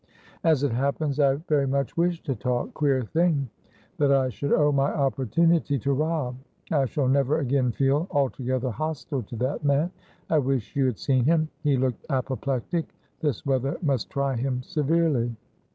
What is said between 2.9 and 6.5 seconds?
thing that I should owe my opportunity to Robb.